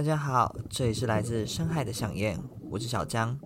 [0.00, 3.38] 大家好，这里是来自深海的想念，我是小江。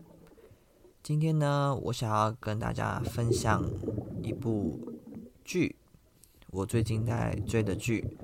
[1.03, 3.69] 今天呢，我想要跟大家分享
[4.23, 4.79] 一部
[5.45, 5.75] 剧，
[6.53, 8.17] 我最近在追的剧。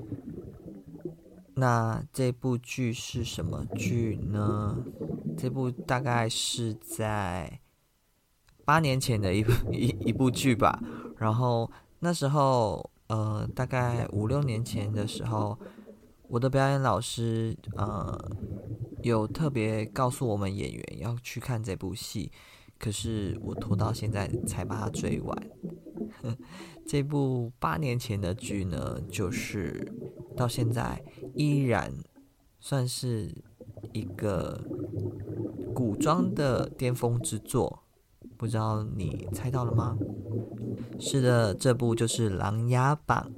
[1.54, 4.78] 那这部剧是什么剧呢？
[5.36, 7.58] 这部大概是在
[8.64, 10.80] 八年前的一部一一部剧吧。
[11.16, 15.58] 然后那时候，呃，大概五六年前的时候。
[16.30, 18.16] 我的表演老师，呃，
[19.02, 22.30] 有特别告诉我们演员要去看这部戏，
[22.78, 25.50] 可是我拖到现在才把它追完。
[26.86, 29.92] 这部八年前的剧呢，就是
[30.36, 31.02] 到现在
[31.34, 31.92] 依然
[32.60, 33.34] 算是
[33.92, 34.62] 一个
[35.74, 37.82] 古装的巅峰之作，
[38.36, 39.98] 不知道你猜到了吗？
[41.00, 43.32] 是的，这部就是《琅琊榜》。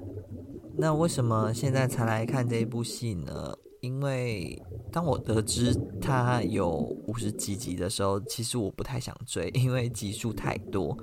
[0.75, 3.53] 那为什么现在才来看这一部戏呢？
[3.81, 4.61] 因为
[4.93, 6.69] 当我得知它有
[7.05, 10.97] 五十几集的时候，其实我不太想追，因为集数太多。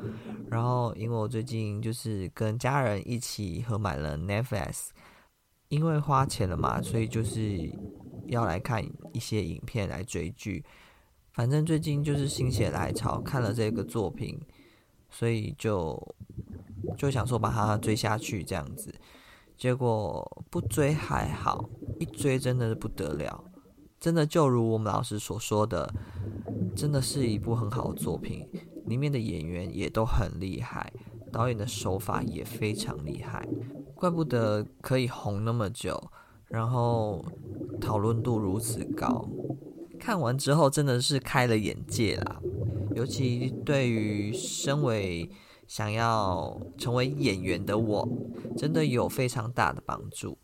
[0.49, 4.89] 然后，因为我最近就是跟家人一起合买了 Netflix，
[5.69, 7.71] 因为花钱了嘛，所以就是
[8.29, 8.83] 要来看
[9.13, 10.65] 一些影片来追剧。
[11.33, 14.41] 反正最近就是心血来潮看了这个作品，
[15.11, 16.03] 所以就
[16.97, 18.93] 就想说把它追下去这样子。
[19.61, 23.45] 结果不追还好，一追真的是不得了，
[24.01, 25.93] 真的就如我们老师所说的，
[26.75, 28.49] 真的是一部很好的作品，
[28.87, 30.91] 里面的演员也都很厉害，
[31.31, 33.47] 导演的手法也非常厉害，
[33.95, 36.11] 怪不得可以红那么久，
[36.47, 37.23] 然后
[37.79, 39.29] 讨论度如此高，
[39.99, 42.41] 看完之后真的是开了眼界啦，
[42.95, 45.31] 尤其对于身为。
[45.71, 48.09] 想要成为演员的我，
[48.57, 50.37] 真的有非常大的帮助。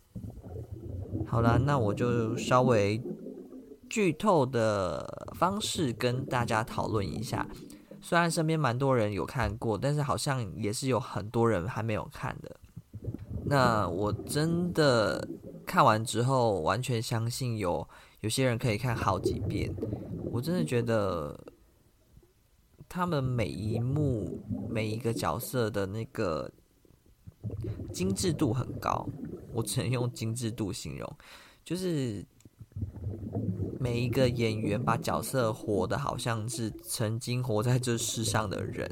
[1.25, 3.03] 好了，那我就稍微
[3.89, 7.45] 剧透的方式跟大家讨论一下。
[7.99, 12.55] 虽然身边蛮多人有看过，但是好像也是有很多人还没有看的。
[13.47, 15.27] 那我真的
[15.65, 17.85] 看完之后，完全相信有
[18.21, 19.75] 有些人可以看好几遍。
[20.31, 21.37] 我真的觉得。
[22.89, 26.51] 他们每一幕、每一个角色的那个
[27.91, 29.07] 精致度很高，
[29.53, 31.11] 我只能用精致度形容，
[31.63, 32.25] 就是
[33.79, 38.89] 每一个演员把角色活得好像是曾经活在这世上的人。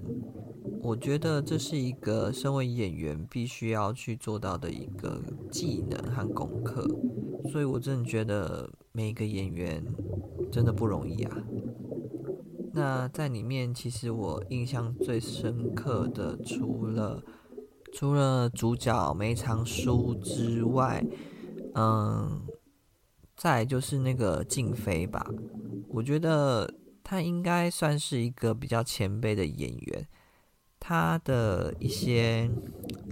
[0.81, 5.19] 我觉得这是一个身为演员必须要去做到的一个
[5.49, 6.87] 技能和功课，
[7.51, 9.83] 所以我真的觉得每一个演员
[10.51, 11.43] 真的不容易啊。
[12.75, 17.23] 那在里面，其实我印象最深刻的，除了
[17.93, 21.01] 除了主角梅长苏之外，
[21.73, 22.45] 嗯，
[23.37, 25.25] 再就是那个静妃吧。
[25.87, 26.69] 我觉得
[27.01, 30.05] 他应该算是一个比较前辈的演员，
[30.77, 32.51] 他的一些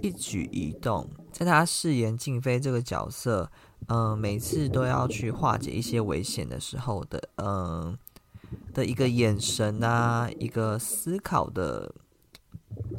[0.02, 3.50] 一举一动，在他饰演静妃这个角色，
[3.88, 7.96] 嗯，每次都要去化解一些危险的时候的，嗯。
[8.72, 11.94] 的一个眼神啊，一个思考的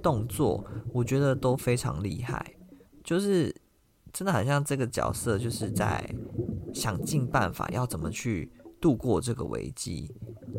[0.02, 2.56] 动作，我觉得都非常厉害。
[3.04, 3.54] 就是
[4.12, 6.10] 真的很像这个角色，就是在
[6.74, 10.10] 想尽办法要怎么去度过这个危机，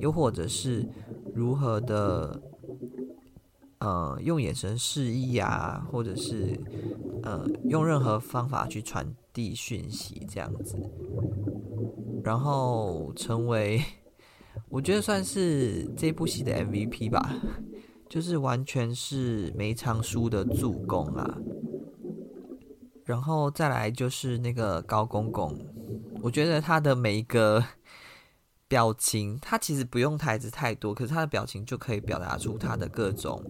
[0.00, 0.88] 又或者是
[1.34, 2.40] 如何的，
[3.78, 6.58] 呃，用眼神示意啊，或者是
[7.22, 10.78] 呃，用任何方法去传递讯息，这样子，
[12.22, 13.82] 然后成为。
[14.76, 17.34] 我觉得算是这部戏的 MVP 吧，
[18.10, 21.38] 就是完全是梅长苏的助攻啊。
[23.06, 25.58] 然后再来就是那个高公公，
[26.20, 27.64] 我觉得他的每一个
[28.68, 33.42] 表情，他其实不用台词太多，可是他的表情就可以表达出他的各种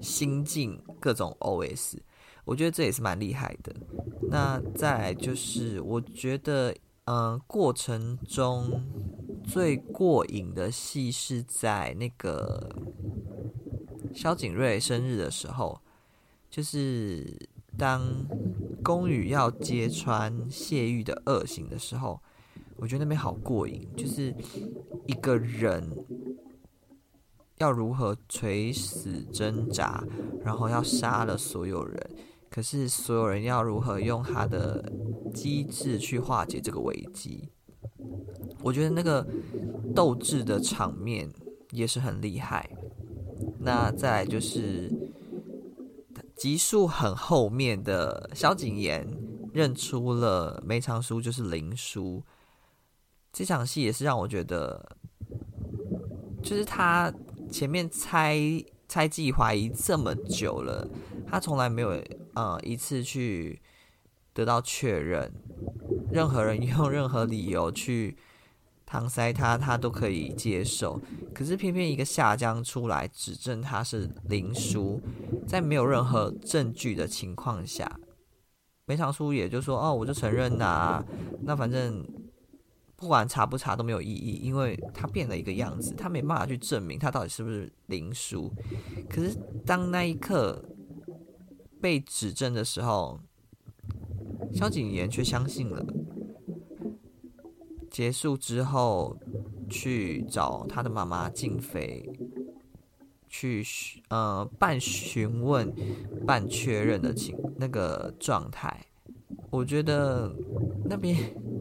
[0.00, 1.98] 心境、各种 OS。
[2.44, 3.72] 我觉得这也是蛮厉害的。
[4.28, 8.82] 那再来就是，我觉得、呃，过程中。
[9.46, 12.74] 最过瘾的戏是在那个
[14.14, 15.78] 萧景睿生日的时候，
[16.50, 17.46] 就是
[17.76, 18.26] 当
[18.82, 22.18] 宫羽要揭穿谢玉的恶行的时候，
[22.76, 24.34] 我觉得那边好过瘾，就是
[25.06, 25.94] 一个人
[27.58, 30.02] 要如何垂死挣扎，
[30.42, 32.10] 然后要杀了所有人，
[32.54, 34.92] 可是所有人要如何用他的
[35.34, 37.48] 机智去化解这个危机。
[38.62, 39.26] 我觉得那个
[39.92, 41.28] 斗智的场面
[41.72, 42.70] 也是很厉害。
[43.58, 44.88] 那再来就是
[46.36, 52.22] 集数很后面的萧景莹认出了梅长苏就是林殊，
[53.32, 54.96] 这场戏也是让我觉得，
[56.40, 57.12] 就是他
[57.50, 58.38] 前面猜
[58.86, 60.88] 猜忌怀疑这么久了，
[61.34, 62.00] 他从来没有
[62.34, 63.60] 呃一次去
[64.32, 65.32] 得到确认，
[66.12, 68.16] 任何人 用任何理由去
[68.88, 71.02] 搪塞他，他都可以接受。
[71.34, 75.00] 可是偏偏一个夏江出来指证他是林叔，
[75.44, 77.98] 在没有任何证据的情况下，
[78.86, 81.04] 梅长苏也就说：“哦，我就承认呐、
[81.42, 82.06] 那反正。”
[82.96, 88.50] 不管查不查都没有意义，因为他变了一个样子，他没办法去证明他到底是不是林叔。
[89.10, 90.64] 可是当那一刻
[91.84, 93.20] 被指证的时候，
[94.54, 95.84] 萧景瑗却相信了。
[97.90, 99.18] 结束之后，
[99.68, 102.10] 去找他的妈妈静妃，
[103.28, 103.62] 去
[104.08, 105.70] 呃半询问、
[106.26, 108.86] 半确认的情那个状态，
[109.50, 110.34] 我觉得
[110.86, 111.14] 那边。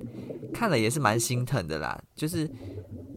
[0.55, 2.49] 看了也是蛮心疼的啦，就是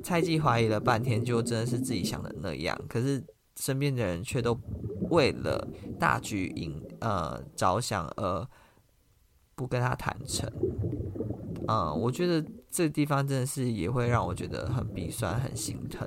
[0.03, 3.23] 猜忌怀疑了半天，就真的是自己想的那样，可是
[3.61, 4.59] 身边的人却都
[5.11, 5.69] 为了
[5.99, 8.47] 大局赢呃着想而
[9.55, 10.51] 不跟他坦诚，
[11.67, 16.07] 嗯，我觉得这地方真的是也会让我觉得很鼻酸、很心疼，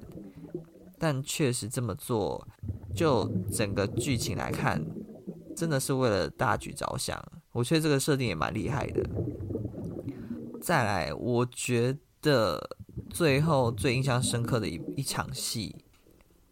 [0.97, 2.47] 但确实这么做，
[2.93, 4.85] 就整个剧情来看，
[5.55, 7.19] 真的是为了大局着想，
[7.51, 9.03] 我觉得这个设定也蛮厉害的。
[10.61, 12.77] 再来，我觉得
[13.09, 15.75] 最后最印象深刻的一一场戏，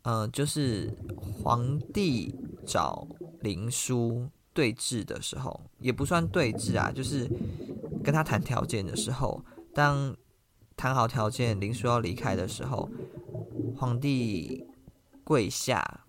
[0.08, 0.90] 呃，就是
[1.20, 2.34] 皇帝
[2.66, 3.06] 找
[3.42, 7.30] 林叔对峙的时候，也不算对峙啊，就是
[8.02, 9.44] 跟他谈条件的时候，
[9.74, 10.16] 当
[10.78, 12.90] 谈好条件，林叔要离开的时候，
[13.76, 14.66] 皇帝
[15.26, 16.06] 跪下，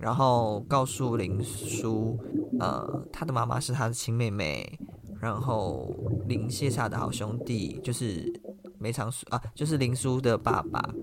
[0.00, 2.18] 然后告诉林叔，
[2.58, 4.78] 呃，他的妈妈是他的亲妹妹。
[5.20, 5.94] 然后
[6.26, 8.30] 林谢下的好兄弟就是
[8.78, 10.94] 梅长苏啊，就是林叔的爸爸。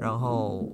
[0.00, 0.72] 然后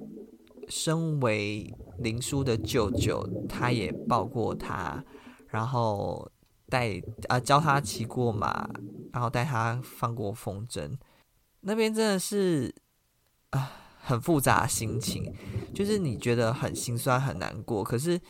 [0.70, 5.04] 身为林叔的舅舅，他也抱过他，
[5.48, 6.30] 然后
[6.68, 8.70] 带啊教他骑过马，
[9.12, 10.96] 然后带他放过风筝。
[11.60, 12.74] 那边真的是
[13.50, 15.34] 啊很复杂心情，
[15.74, 18.20] 就是你觉得很心酸很难过，可是。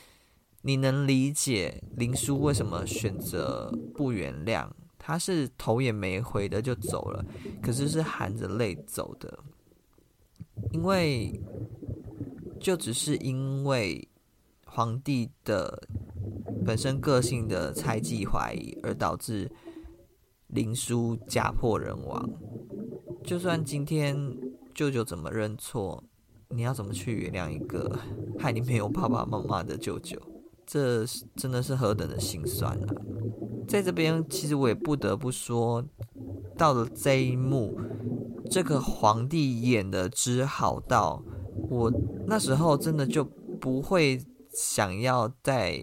[0.62, 4.69] 你能理解林叔为什么选择不原谅？
[4.98, 7.25] 他是头也没回的就走了，
[7.62, 9.38] 可是是含着泪走的，
[10.70, 11.40] 因为
[12.60, 14.06] 就只是因为
[14.66, 15.82] 皇帝的
[16.64, 19.50] 本身个性的猜忌怀疑，而导致
[20.48, 22.28] 林殊家破人亡。
[23.24, 24.36] 就算今天
[24.74, 26.04] 舅舅怎么认错，
[26.50, 27.98] 你要怎么去原谅一个
[28.38, 30.20] 害你没有爸爸妈妈的舅舅？
[30.66, 31.04] 这
[31.34, 32.94] 真的是何等的心酸啊！
[33.66, 35.84] 在这边，其实我也不得不说，
[36.56, 37.76] 到了这一幕，
[38.48, 41.24] 这个皇帝演的之好到，
[41.70, 41.90] 我
[42.26, 43.25] 那时候真的就
[43.58, 44.20] 不会
[44.52, 45.82] 想要再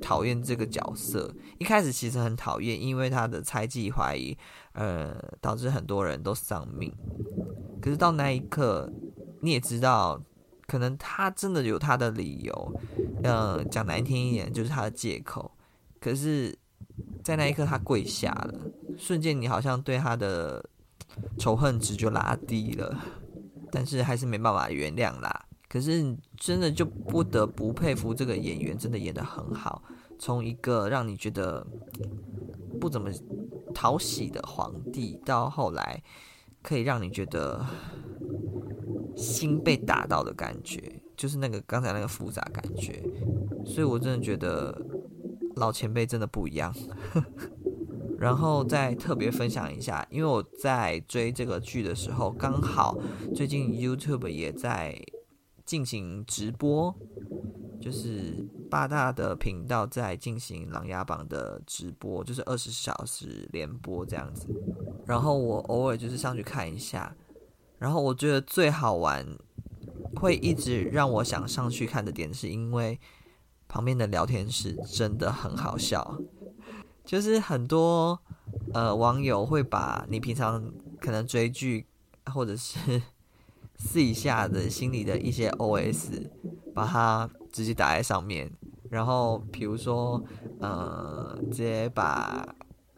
[0.00, 1.34] 讨厌这个角色。
[1.58, 4.36] 一开始其实很讨厌，因为他的猜忌怀疑，
[4.74, 6.92] 呃，导致很多人都丧命。
[7.80, 8.92] 可是到那一刻，
[9.40, 10.22] 你也知道。
[10.66, 12.72] 可能他真的有他的理由，
[13.24, 15.50] 嗯，讲难听一点就是他的借口。
[16.00, 16.56] 可是，
[17.24, 18.54] 在那一刻他跪下了，
[18.96, 20.64] 瞬间你好像对他的
[21.36, 22.96] 仇恨值就拉低了，
[23.70, 25.46] 但是还是没办法原谅啦。
[25.68, 29.82] 可是真的就不得不佩服这个演员，真的演得很好。
[30.18, 31.66] 从一个让你觉得
[32.80, 33.10] 不怎么
[33.74, 36.02] 讨喜的皇帝，到后来
[36.62, 37.64] 可以让你觉得。
[39.16, 43.02] 心被打到的感觉，就是那个刚才那个复杂感觉，
[43.66, 44.80] 所以我真的觉得
[45.56, 46.74] 老前辈真的不一样。
[48.20, 52.98] 然后再特别分享一下，因为我在追这个剧的时候，刚好
[53.34, 54.94] 最近 YouTube 也在
[55.64, 56.94] 进行直播，
[57.80, 64.46] 就是八大的频道在进行《琅琊榜》的直播，就是二十小时连播这样子。
[65.06, 67.16] 然后我偶尔就是上去看一下。
[67.78, 69.26] 然后我觉得最好玩，
[70.16, 73.00] 会一直让我想上去看的点，是因为
[73.66, 76.20] 旁边的聊天室真的很好笑。
[77.10, 78.16] 就是很多
[78.72, 80.62] 呃网友会把你平常
[81.00, 81.84] 可能追剧
[82.32, 83.02] 或者是
[83.76, 86.30] 私底下的心里的一些 OS，
[86.72, 88.48] 把它直接打在上面。
[88.90, 90.22] 然后比如说
[90.60, 92.46] 呃，直接把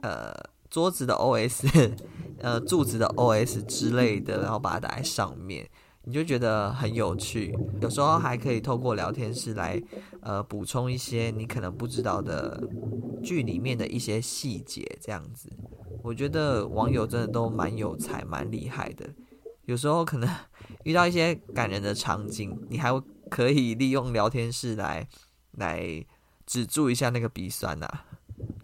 [0.02, 0.30] 呃
[0.68, 1.90] 桌子的 OS。
[2.42, 5.64] 呃，柱子的 OS 之类的，然后把它打在上面，
[6.02, 7.56] 你就觉得很有趣。
[7.80, 9.80] 有时候还可以透过聊天室来，
[10.22, 12.60] 呃，补充一些你可能不知道的
[13.22, 15.48] 剧里面的一些细节，这样子。
[16.02, 19.08] 我觉得网友真的都蛮有才、蛮厉害的。
[19.66, 20.28] 有时候可能
[20.84, 22.90] 遇到一些感人的场景，你还
[23.30, 25.08] 可以利用聊天室来
[25.52, 26.04] 来
[26.44, 28.04] 止住一下那个鼻酸呐、啊。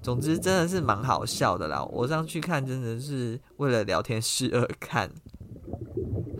[0.02, 5.10] 总之真的是蛮好笑的啦，我上去看真的是为了聊天室而看。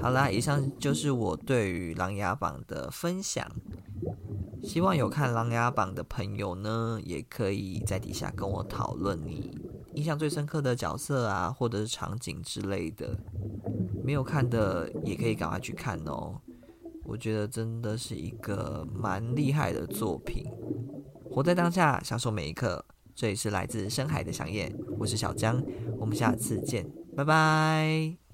[0.00, 3.48] 好啦，以上就是我对于《琅琊榜》的分享。
[4.62, 9.58] 希望有看《琅琊榜》的朋友呢，也可以在底下跟我讨论你
[9.94, 13.16] 印象最深刻的角色啊，或者是场景之类的。
[14.04, 16.40] 没有看的也可以赶快去看哦，
[17.04, 20.44] 我觉得真的是一个蛮厉害的作品。
[21.30, 22.84] 活在当下，享受每一刻。
[23.14, 25.60] 这里是来自深海的想念，我是小江，
[25.98, 28.27] 我们下次见，拜拜。